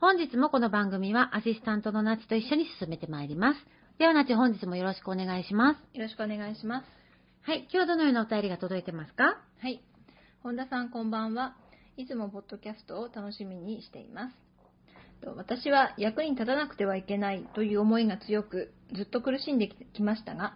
[0.00, 3.58] 本日もこの番組はアシスタントのナチと一緒に進めてまいります。
[3.98, 5.94] ではナチ本日もよろしくお願いします。
[5.94, 6.86] よろしくお願いします。
[7.42, 9.36] はい、今日どのようなお便りが届いてますか？
[9.60, 9.82] はい。
[10.42, 11.54] 本田さんこんばんは。
[11.98, 15.26] いつもポッドキャストを楽しみにしています。
[15.36, 20.54] 私は役に立たなくてはいけないという思いが強く、ずっと苦しんできましたが、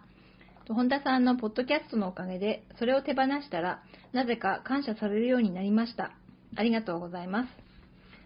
[0.67, 6.13] 本田さんのポッドキャストのおかげで、それを手放したら、なぜか感謝されるようになりました。
[6.55, 7.49] ありがとうございます。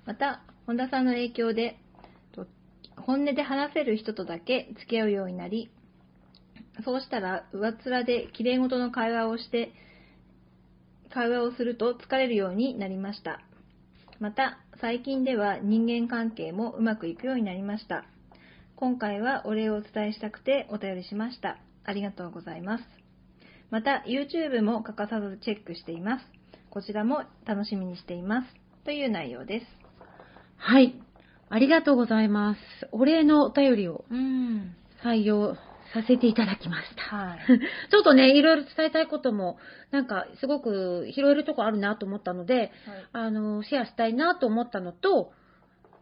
[0.05, 1.79] また、本田さんの影響で、
[2.95, 5.71] 本音で話せる人とだけ付き合うようになり、
[6.85, 9.71] そうしたら、上っ面で綺麗事の会話をして、
[11.09, 13.41] 会話をすると疲れるようになりました。
[14.19, 18.05] また、最近では人間関係もうまくいくようになりました。
[18.75, 21.57] 今回はお礼をお伝えしたくてお便りしました。
[21.83, 22.83] ありがとうございます。
[23.71, 26.25] また、YouTube も欠かさずチェックしています。
[26.69, 28.47] こちらも楽しみにしています。
[28.85, 29.78] という内容です。
[30.59, 30.93] はい。
[31.49, 32.59] ありがとうございます。
[32.91, 34.05] お礼のお便りを
[35.03, 35.55] 採用
[35.93, 37.15] させていただきました。
[37.15, 37.39] はい、
[37.89, 39.57] ちょっとね、いろいろ伝えたいことも、
[39.89, 42.71] なんかすごく拾えるとこあるなと思ったので、はい、
[43.13, 45.31] あの、シェアしたいなと思ったのと、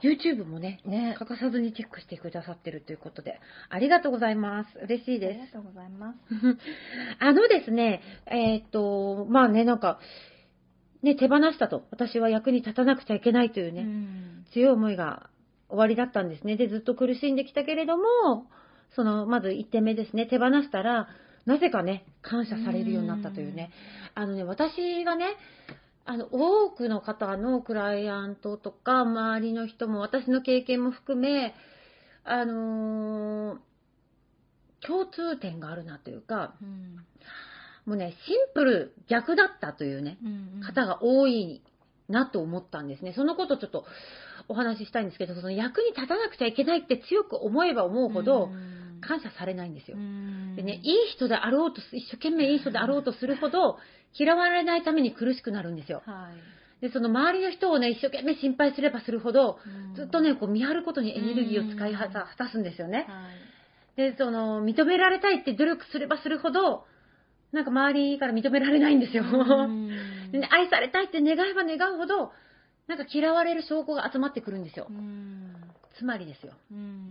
[0.01, 3.39] YouTube もね、ね欠かさずにチェックしてくださってるということで、
[3.69, 4.77] ありがとうございます。
[4.79, 5.31] 嬉しいです。
[5.31, 6.17] ありがとうございます。
[7.19, 9.99] あのですね、えー、っと、まあね、なんか、
[11.03, 11.85] ね、手放したと。
[11.91, 15.29] 私は役に立たなくちゃいけないというね、う強い思いが
[15.69, 16.55] 終わりだったんですね。
[16.57, 18.03] で、ずっと苦しんできたけれども、
[18.95, 21.07] その、まず1点目ですね、手放したら、
[21.45, 23.71] なぜかね、感謝されるようになったというね。
[24.15, 25.27] あのね、私がね、
[26.05, 31.53] あの、多くの方のクライアントとか、周りの人も、私の経験も含め、
[32.23, 33.57] あのー、
[34.81, 37.05] 共通点があるなというか、うん、
[37.87, 41.63] もうね、シンプル逆だったというね、うんうん、方が多い
[42.09, 43.13] なと思ったんですね。
[43.15, 43.85] そのことちょっと
[44.49, 48.49] お話ししたいんですけど、その役に立たなくちゃいけないって強く思えば思うほど、
[48.99, 49.97] 感謝されないんですよ。
[49.97, 53.77] でね、いい人であろうと、一生懸命いい人であろうとするほど、
[54.13, 56.01] 嫌われないために苦しくなるんですよ。
[56.05, 56.29] は
[56.79, 59.59] い、で、その周りの人をね、一生懸命心配すればするほど、
[59.95, 63.05] ずっとね、こう見張ることにエネルギーを使い果たすんですよね。
[63.07, 66.85] はい、で、その、認められたいって努力すればするほど、
[67.51, 69.23] なんか周りから認められないんですよ。
[70.31, 72.31] で、ね、愛されたいって願えば願うほど、
[72.87, 74.87] なんか嫌われる証拠が集まってくるんですよ。
[75.97, 76.53] つまりですよ。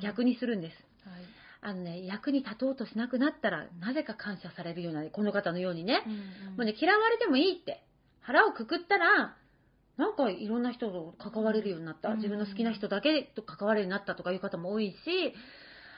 [0.01, 1.09] 逆にするんです。
[1.09, 1.23] はい。
[1.63, 6.23] あのね、役に立とうとしなくなったら、なぜか感謝されるような、この方のようにね、うんうん、も
[6.59, 7.83] うね、嫌われてもいいって、
[8.21, 9.37] 腹をくくったら、
[9.97, 14.97] なんかいろんな人と関われるようになった、自分の好きな人だけと関われるようになったとかいう方も多いし、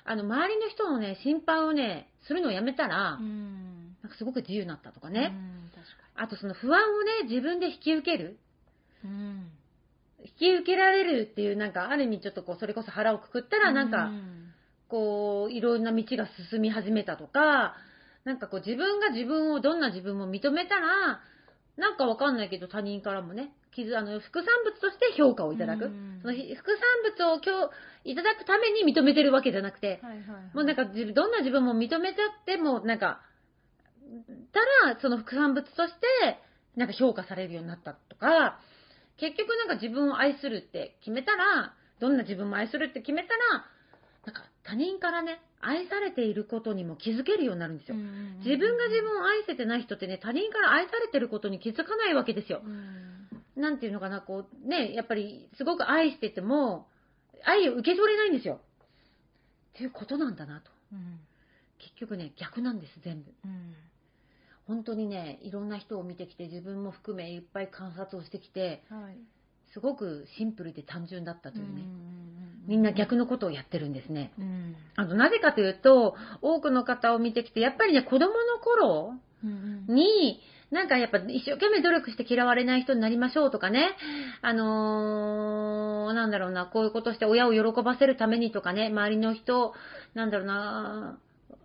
[0.05, 3.68] あの、周りの人のね、心配をね、するのをやめたら、うん、
[4.09, 5.35] なんかすごく自由になったとかね。
[6.17, 8.39] うん、あとその不安をね、自分で引き受ける。
[9.05, 9.51] うん、
[10.25, 14.11] 引き受けられるっていう、なんかある意味ちょっとこう、それこそ腹をくくったら、なんか、
[14.89, 17.77] こう、いろんな道が進み始めたとか、
[18.25, 21.21] なんかこう自分が自分を、どんな自分も認めたら、
[21.77, 25.91] なんかわかんないけど他人からもね、傷、あの、副産物として評価をいただく。
[26.23, 26.81] その副産
[27.17, 27.69] 物を今
[28.05, 33.28] 日いただくために認めてるわけじゃなくて、はいはいはい、もうなんかどんな自分も認めちゃっても、なんか、た
[34.87, 36.39] ら、その副産物として、
[36.77, 38.61] なんか評価されるようになったとか、
[39.17, 43.65] 結局なんか自分を愛するって決めたら、どんな自分も愛するって決めたら、
[44.27, 47.97] なんか他人からね、愛されていることにも気づけるようになるんですよ。
[47.97, 52.63] うん自分が自分を愛せてない人ってね、他人から愛されてることに気づかないわけですよ。
[52.65, 53.09] うん
[53.57, 56.87] なんていうのかな、こう、ね、やっぱりすごく愛してても、
[57.45, 58.61] 愛を受け取れないんですよ。
[59.75, 60.71] っていうことなんだなと。
[60.93, 61.19] うん
[61.79, 63.33] 結局ね、逆なんです、全部。
[64.69, 69.17] うん本当にね、いろんな人を見てきて、自分も含めいっぱい観察をしてきて、はい。
[69.73, 71.83] すごくシンプルで単純だったというね。
[71.83, 72.19] うん
[72.69, 74.31] みんな逆のことをやってるんですね。
[74.39, 74.77] うん。
[74.95, 80.39] あと、なぜかというと、多くの方を見てきて、やっぱりね、子供の頃うんに、
[80.71, 83.97] なんかやっぱ一生懸命努力して嫌われない人になりましょうとかね、
[84.43, 89.73] あのー、なんだろうな、こういうことして親を喜ばせるためにとかね、周りの人、
[90.15, 91.19] なんだろうな、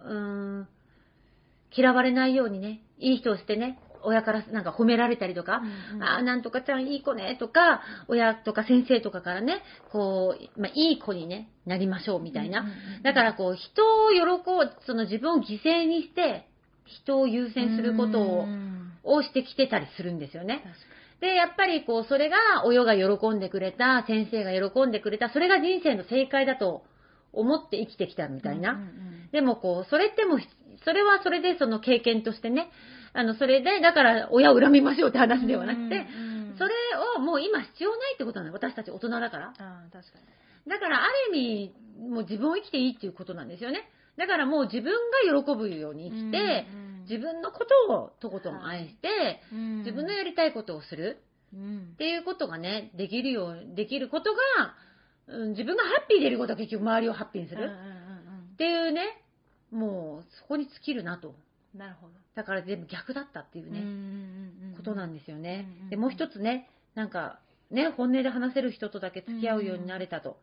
[0.05, 0.67] うーん、
[1.75, 5.61] 嫌われないようにね、いい人をしてね、親からなんか褒められたりとか、
[5.93, 9.61] うんああ、なんとかちゃんいい子ねとか、親とか先生とかからね、
[9.91, 12.65] こう、まあ、いい子にね、なりましょうみたいな。
[13.03, 16.47] だからこう、人を喜ぶ、その自分を犠牲にして、
[16.85, 18.47] 人を優先することを、
[19.03, 20.63] をしてきてたりするんですよね。
[21.21, 26.83] で、やっぱりこう、それが親が喜んでくれた、先生が喜んでくれた、それが人生の正解だと
[27.31, 28.77] 思って生きてきたみたいな。
[29.31, 30.39] でもこう、それってもう、
[30.83, 32.69] それはそれでその経験としてね、
[33.13, 36.07] あの、それで、だから親を恨みましょうって話ではなくて、
[36.57, 36.73] それ
[37.17, 38.53] をもう今必要ないってことなの。
[38.53, 39.47] 私たち大人だから。
[39.47, 40.19] ああ確か
[40.67, 43.89] だからある意味、もう自分を生きていいっていうことなんですよね。
[44.17, 44.93] だからもう自分
[45.31, 46.67] が喜ぶように生きて、
[47.09, 51.17] 自分のことをとことん愛して、分自分のやりたいことをする
[51.53, 54.39] うんっていうことがね、できるよう、できることが、
[55.27, 57.71] うん自分がハッピーでいることは結局周りをハッピーにする
[58.53, 59.23] っていうね、
[59.71, 61.33] もうそこに尽きるなと。
[61.75, 62.13] なるほど。
[62.35, 65.65] だから全部逆だったっていうね、ことなんですよね。
[65.67, 65.85] うんうんう。
[65.87, 67.39] んで、もう一つね、なんか、
[67.71, 70.37] ね、本音で話せる人とだけ付き合うようになれたと。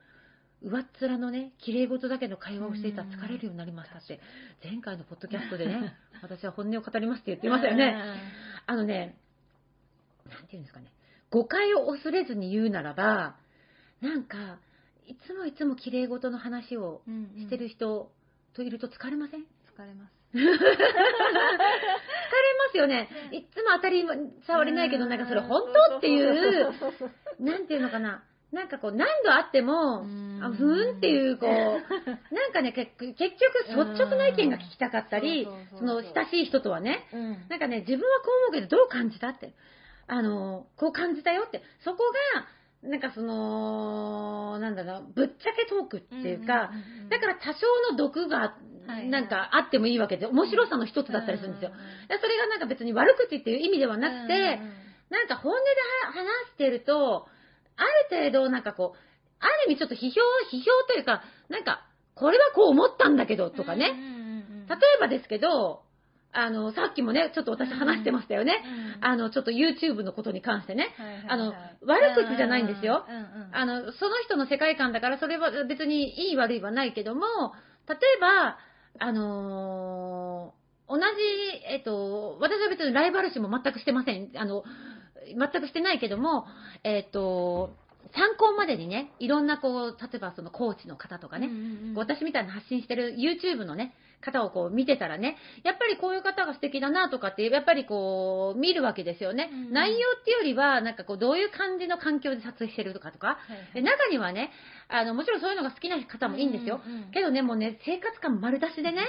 [0.62, 4.20] 上っ面のね、綺麗事だけの会話をしていたら疲れるようになりましたって、
[4.62, 7.94] 前回のポッドキャストでね、 私は本音を語りますって言ってましたよね。
[8.66, 9.16] あのね、
[10.28, 10.92] なんていうんですかね、
[11.30, 13.36] 誤解を恐れずに言うならば、
[14.02, 14.58] なんか、
[15.06, 17.02] いつもいつも綺麗事の話を
[17.38, 18.12] してる人
[18.52, 19.44] といると疲れません？
[19.80, 20.60] 疲れます 疲れま
[22.70, 23.08] すよね。
[23.32, 24.06] いつも当たり
[24.46, 26.72] 障りないけど、なんかそれ本当っていう、
[27.40, 28.22] なんていうのかな。
[28.52, 31.50] なんかこう、何度会っても、うんあふーんっていう、こう、
[32.34, 39.52] なんかね、結局、率直な意見が聞きたかったりうんその親しい人とはね、うんなんかね、自分はこう思うけど、どう感じたって。
[40.08, 41.62] あの、こう感じたよって。
[41.84, 42.02] そこ
[42.34, 42.46] が、
[42.82, 46.70] なんかその、なんだろう、ぶっちゃけトークっていうか、
[47.10, 47.58] だから多少
[47.92, 48.56] の毒が
[48.86, 51.70] はいなんかあってもいいわけで、面白さの一つだったりするんですよ。
[52.08, 54.60] でそれがなんか別に悪口っていう意味ではなくて、
[55.10, 55.70] なんか本音で
[56.06, 57.26] は話してると、
[57.76, 57.84] あ
[58.14, 58.98] る程度なんかこう、
[59.40, 60.20] ある意味ちょっと批評、
[60.52, 63.86] 批評というか、なんか、これはこう思ったんだけどとかね。
[64.68, 65.82] 例えばですけど、
[66.32, 68.62] あの、さっきもね、ちょっと私話してましたよね。
[69.00, 70.94] あの、ちょっと YouTube のことに関してね。
[71.28, 71.52] あの、
[71.84, 73.04] 悪口じゃないんですよ。
[73.52, 77.22] あの、その人の世界観だから、それは別にいい悪いはないけども、
[77.88, 78.58] 例えば、
[78.98, 80.60] あのー
[80.90, 81.02] 同じ、
[81.72, 84.32] えっと、私は別にライバル視も全くしてません。
[84.34, 84.64] あの、
[85.38, 86.46] 全くしてないけども、
[86.82, 87.76] えっと、
[88.12, 91.48] 参考までにね、いろんなこう、例えばそのコーチの方とかね、
[91.94, 99.50] 私みたいな発信してる YouTube のね、方をこう見てたらね、やっぱりこういう方が素敵だなとかって、やっぱりこう、見るわけですよね。
[99.52, 99.72] うん。
[99.72, 103.38] 内容っていうよりは、なんかこう、どういう感じの環境で撮影してるとかとか、
[103.74, 104.50] で中にはね、
[104.88, 106.80] あの、もちろんそういうのが好きな方もいいんですよ。
[107.12, 109.02] けどね、もうね、生活感丸出しでね、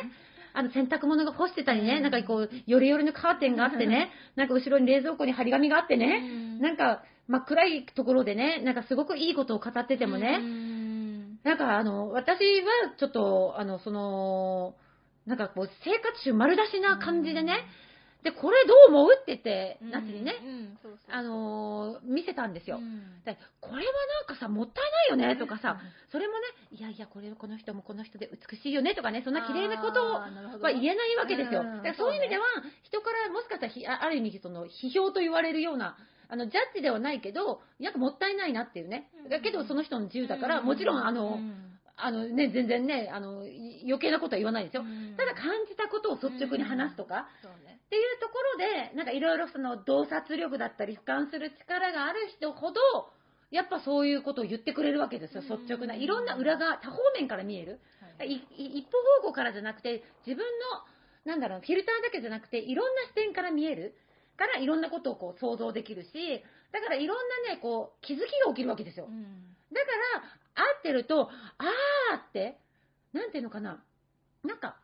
[0.53, 6.21] あの、洗濯物が干してたりね、うんなんかこう、よりよりのカーテンがあってね、 なんか後ろに冷蔵庫に張り紙があってね、
[6.59, 10.39] なんか真っ暗いところでね、なんかすごくいいことを語っててもね、
[11.43, 14.75] なんかあの、私はちょっと、あの、その、
[15.25, 17.65] なんかこう、生活習丸出しな感じでね、
[18.23, 20.35] で、これどう思うって言って、夏にね、
[21.09, 22.77] あのー見せたんですよ。
[23.25, 23.87] でこれはな
[24.23, 25.79] んかさ、もったいないよねとかさ、
[26.11, 26.39] それもね、
[26.71, 31.61] いやいや、これ、この人もこの人で美しいよねとかね、そんな綺麗なことをは言えないわけですよ。
[31.61, 31.77] うん。
[31.77, 32.43] だからそういう意味では、
[32.83, 35.97] 人からもしかしたらひ、あある意味、その、批評と言われるような、
[36.29, 39.09] あの、ジャッジではないけど、なんかもったいないなっていうね。
[39.29, 41.39] だけど、その人の自由だから、もちろん、あの、
[41.97, 44.83] あのね、全然ね、あの、い余計なことは言わないですよ。
[45.17, 47.27] ただ感じたことを率直に話すとか、
[47.85, 52.79] っていうところで、なんかいろいろその洞察力だったり、俯瞰する力がある人ほど、
[53.51, 55.95] やっぱそういうことを言ってくれるわけですよ、率直な。
[55.95, 57.79] いろんな裏側、多方面から見える。
[58.23, 60.45] いい一方方向からじゃなくて、自分
[61.25, 63.95] の、なんだろう、フィルターだけじゃなくて、いろんな視点から見える。
[64.37, 66.09] から、いろんなことをこう想像できるし、
[66.71, 69.05] だからいろんなね、こう、気づきが起きるわけですよ。
[69.71, 69.91] だか
[70.55, 72.57] ら、会ってると、あーって、
[73.13, 73.83] なんていうのかな、
[74.43, 74.77] なんか、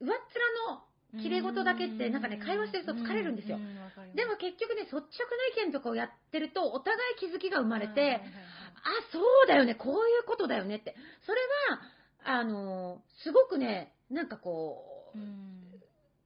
[0.00, 3.58] 上っ面の綺麗事だけって、なんかね、会話してると疲れるんですよ。
[4.14, 5.04] でも結局ね、率直な
[5.62, 10.94] 意見とかをやってると、お互い気づきが生まれて、あ、そうだよね、こういうことだよねって。
[11.26, 15.18] それは、あの、すごくね、なんかこう、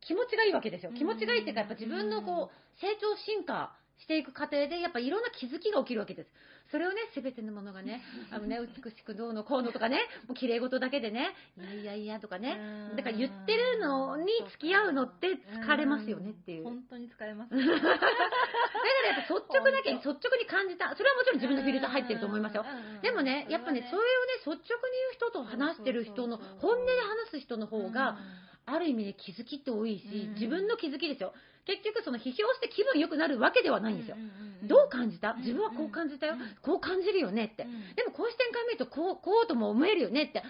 [0.01, 0.93] 気持ちがいいわけですよ。
[0.93, 6.29] 気持ちがいいっていうか、やっぱ自分のこう、成長進化していく過程で、やっぱいろんな気づきが起きるわけです。
[6.71, 12.59] それをね、すべてのものがね、あのね、美しくどうのこうのとかね、もう綺麗事だけでね、いやいやいやとかね、
[12.97, 16.65] だから言ってるのに付き合うのって疲れますよねっていう。
[16.65, 17.89] 本当に疲れます、 だからや
[19.23, 20.95] っぱ率直だけ、率直に感じた。
[20.97, 22.65] それはもちろん自分のフィルター入ってると思いますよ。
[23.03, 24.71] でもね、やっぱね、それをね、率直に言
[25.11, 28.17] う人と話してる人の、本音で話す人の方が、
[28.67, 31.33] ある意味で気づきって多いし、自分の気づきですよ。
[31.67, 34.17] 結局その批評して気分良くなるわけではないんですよ。
[34.69, 35.33] どう感じた？
[35.41, 36.35] 自分はこう感じたよ。
[36.61, 37.65] こう感じるよねって。
[37.97, 40.41] でもこう視点から見るとこう、こうとも思えるよねって。
[40.41, 40.43] あ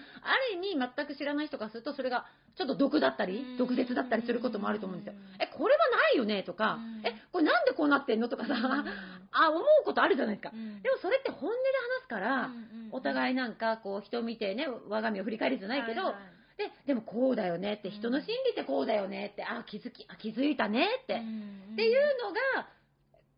[0.51, 2.25] る意味全く知らない人からするとそれが
[2.57, 5.19] ちょっと毒だったり、毒舌だったりすることもあると思うんですよ。
[5.39, 8.55] え、これはないよねとか、え、これなんでこうなってんのとかさ、
[9.31, 10.51] あ、思うことあるじゃないですか。
[10.81, 11.59] でもそれって本音で
[11.99, 12.49] 話すから、
[12.91, 16.13] お互いなんかこう人見てね、我が身を振り返るじゃないけど、
[16.57, 22.67] で、でもこうだよねって、人の心理ってこうだよねって、あ、気づき、あ、気づいたねって、っていうのが、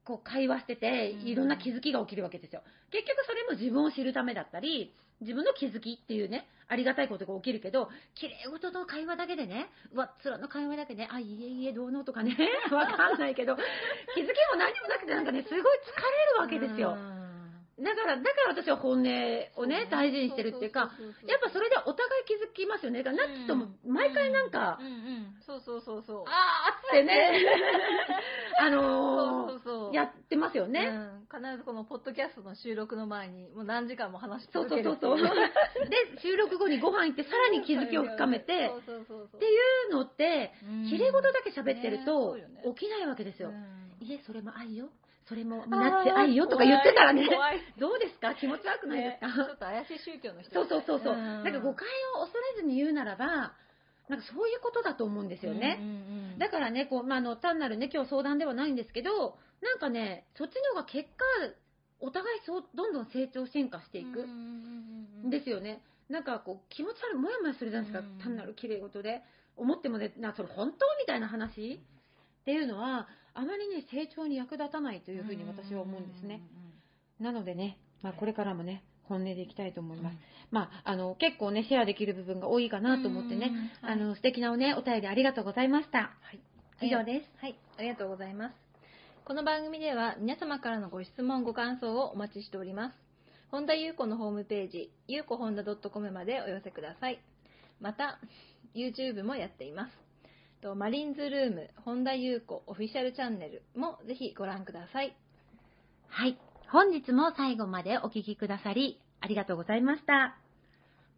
[0.03, 2.61] こう会話してて、いろんな気づきが起きるわけですよ。
[2.91, 12.37] 結局それも自分を知るためだったり、自分の気づきっていうね、ありがたいことが起きるけど、綺麗事の会話だけでね、うわ、つらの会話だけでね、あ、いえいえ、どうのとかね、
[12.71, 15.69] わかんないけど、気づきも何もなくてなんかね、すごい疲れ
[16.33, 16.95] るわけですよ。
[17.77, 19.05] だから、だから私は本音
[19.55, 20.91] をね、大事にしてるっていうか、
[21.27, 23.03] やっぱそれでお互い気づきますよね。
[23.03, 24.79] だから、ナッツとも毎回なんか、
[25.45, 26.23] そうそうそうそう。
[26.25, 27.45] あーってね、
[28.59, 29.51] あの
[29.93, 30.87] やってますよね。
[30.87, 31.41] うん。
[31.41, 35.27] 必ずこのポッドキャストの収録の前に、もう何時間も話しそう続そうそうそう。
[35.87, 39.49] で、収録後にご飯行ってさらに気づきを深めて、ってい
[39.91, 40.89] うのって、うん。
[40.89, 42.37] 綺麗事だけ喋ってるねと
[42.73, 43.49] 起きないわけですよ。
[43.49, 44.07] うん。
[44.07, 44.89] いえ、それも愛よ。
[45.27, 47.27] それもなって愛よとか言ってたらね、
[47.77, 48.33] どうですか？
[48.35, 51.15] 気持ち悪くないですか、ねちょっと怪しい宗教の人そうそうそうそう。
[51.15, 53.53] んなんか誤解を恐れずに言うならば、
[54.07, 55.77] なんかそういうことだと思うんですよね。
[55.81, 56.39] うんうんうん。
[56.39, 61.25] だからね、こう、まあ、あの、単なるね、今日相談ではないんですけど、なんかね、そっちの方が結果、
[61.99, 64.21] お互いそう、どんどん成長進化していく。
[64.21, 65.81] うんですよね。
[66.09, 68.19] なんかこう、気持ち悪い、もやもやするじゃないですか、うん。
[68.19, 69.23] 単なる綺麗事で。
[69.57, 70.77] 思ってもね、な、それ本当？
[70.99, 71.81] みたいな話？
[72.41, 76.41] っていうのは、あまりね、成長に役立たないというふうに私は思うんですね。
[77.19, 80.17] なのでね、まあ、これからもね、本音でいきたいと思います。
[80.49, 83.51] まあ、あの、結構ね、シェアできる部分が多いかなと思ってね、
[83.83, 85.99] うんはいあの、素敵なおね、お便りありがとうございました。
[85.99, 86.39] はい。
[86.81, 87.25] 以上です。
[87.39, 88.55] はい、ありがとうございます。
[89.23, 92.95] この番組では皆様からのご質問、ご感想をお待ちしております。
[93.51, 97.19] 本田裕子のホームページ、ゆうこほんだ .com までお寄せください。
[97.79, 98.19] また、
[98.73, 100.06] YouTube もやっています。
[100.61, 105.15] とマリンズルーム、本田裕子オフィシャルチャンネルもぜひご覧ください。
[106.09, 106.37] はい。
[106.69, 110.37] 本日も最後までお聞きくださり、ありがとうございました。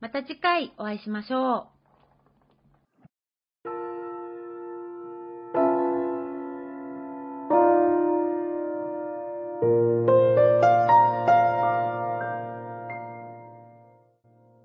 [0.02, 1.80] また次回お会いしましょう。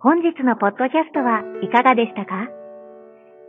[0.00, 2.63] 本日のポッドキャストはいかがでしたか？